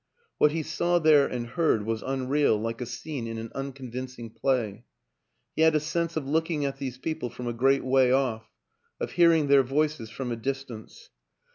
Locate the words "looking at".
6.27-6.77